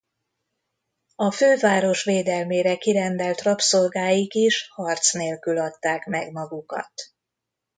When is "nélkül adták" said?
5.13-6.05